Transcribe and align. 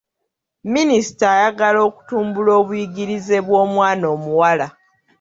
Minisita 0.73 1.25
ayagala 1.35 1.79
okutumbula 1.89 2.51
obuyigirize 2.61 3.37
bw'omwana 3.45 4.05
omuwala. 4.15 4.67